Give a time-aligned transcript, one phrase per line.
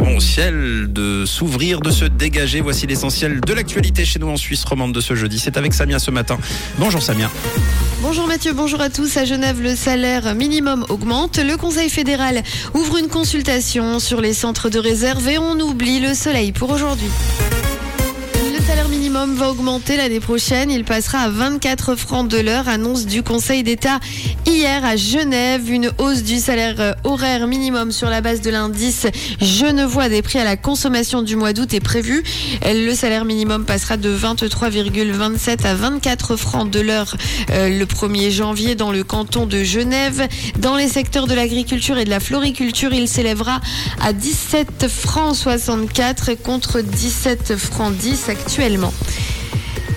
[0.00, 2.60] au ciel de s'ouvrir, de se dégager.
[2.60, 5.38] Voici l'essentiel de l'actualité chez nous en Suisse romande de ce jeudi.
[5.38, 6.38] C'est avec Samia ce matin.
[6.78, 7.30] Bonjour Samia.
[8.00, 9.16] Bonjour Mathieu, bonjour à tous.
[9.16, 11.38] À Genève, le salaire minimum augmente.
[11.38, 12.42] Le Conseil fédéral
[12.74, 17.10] ouvre une consultation sur les centres de réserve et on oublie le soleil pour aujourd'hui
[18.82, 20.70] salaire minimum va augmenter l'année prochaine.
[20.70, 24.00] Il passera à 24 francs de l'heure, annonce du Conseil d'État
[24.46, 25.70] hier à Genève.
[25.70, 29.06] Une hausse du salaire euh, horaire minimum sur la base de l'indice
[29.40, 32.24] genevois des prix à la consommation du mois d'août est prévue.
[32.64, 37.16] Le salaire minimum passera de 23,27 à 24 francs de l'heure
[37.50, 40.26] euh, le 1er janvier dans le canton de Genève.
[40.58, 43.60] Dans les secteurs de l'agriculture et de la floriculture, il s'élèvera
[44.00, 49.21] à 17 francs 64 contre 17 francs 10 actuellement actuellement.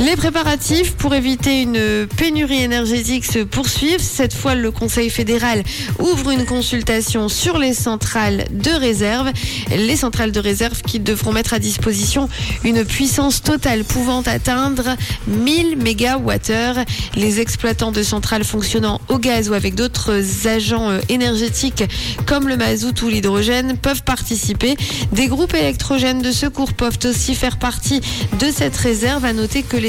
[0.00, 4.00] Les préparatifs pour éviter une pénurie énergétique se poursuivent.
[4.00, 5.62] Cette fois, le Conseil fédéral
[5.98, 9.30] ouvre une consultation sur les centrales de réserve.
[9.76, 12.30] Les centrales de réserve qui devront mettre à disposition
[12.64, 14.96] une puissance totale pouvant atteindre
[15.28, 16.84] 1000 MWh.
[17.16, 21.84] Les exploitants de centrales fonctionnant au gaz ou avec d'autres agents euh, énergétiques
[22.24, 24.76] comme le mazout ou l'hydrogène peuvent participer.
[25.12, 28.00] Des groupes électrogènes de secours peuvent aussi faire partie
[28.38, 29.26] de cette réserve.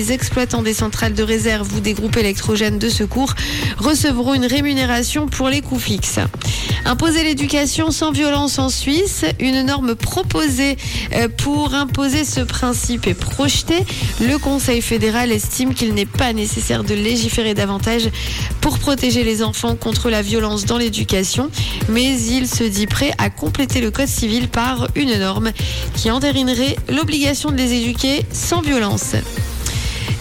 [0.00, 3.34] Les exploitants des centrales de réserve ou des groupes électrogènes de secours
[3.76, 6.20] recevront une rémunération pour les coûts fixes.
[6.86, 10.78] Imposer l'éducation sans violence en Suisse, une norme proposée
[11.12, 13.84] euh, pour imposer ce principe est projetée.
[14.22, 18.08] Le Conseil fédéral estime qu'il n'est pas nécessaire de légiférer davantage
[18.62, 21.50] pour protéger les enfants contre la violence dans l'éducation,
[21.90, 25.52] mais il se dit prêt à compléter le Code civil par une norme
[25.94, 29.14] qui entérinerait l'obligation de les éduquer sans violence.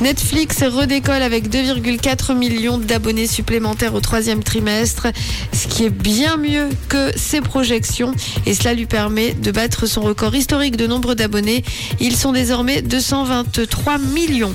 [0.00, 5.08] Netflix redécolle avec 2,4 millions d'abonnés supplémentaires au troisième trimestre,
[5.52, 8.12] ce qui est bien mieux que ses projections
[8.46, 11.64] et cela lui permet de battre son record historique de nombre d'abonnés.
[12.00, 14.54] Ils sont désormais 223 millions.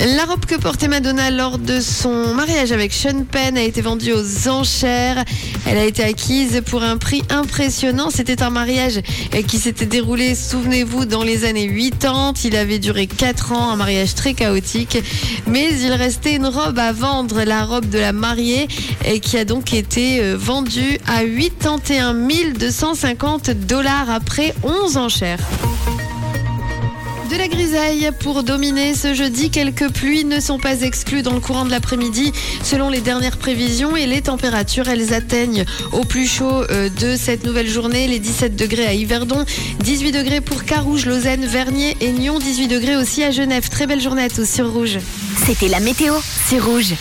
[0.00, 4.12] La robe que portait Madonna lors de son mariage avec Sean Penn a été vendue
[4.12, 5.24] aux enchères.
[5.66, 8.10] Elle a été acquise pour un prix impressionnant.
[8.10, 9.00] C'était un mariage
[9.46, 12.34] qui s'était déroulé, souvenez-vous, dans les années 80.
[12.44, 14.98] Il avait duré 4 ans, un mariage très chaotique.
[15.46, 18.68] Mais il restait une robe à vendre, la robe de la mariée,
[19.06, 22.14] et qui a donc été euh, vendue à 81
[22.58, 25.40] 250 dollars après 11 enchères.
[27.34, 29.50] De la grisaille pour dominer ce jeudi.
[29.50, 33.96] Quelques pluies ne sont pas exclues dans le courant de l'après-midi selon les dernières prévisions
[33.96, 38.54] et les températures, elles atteignent au plus chaud euh, de cette nouvelle journée les 17
[38.54, 39.44] degrés à Yverdon,
[39.80, 43.68] 18 degrés pour Carouge, Lausanne, Vernier et Nyon, 18 degrés aussi à Genève.
[43.68, 44.98] Très belle journée à tous sur Rouge.
[45.44, 46.14] C'était la météo,
[46.48, 46.94] c'est Rouge.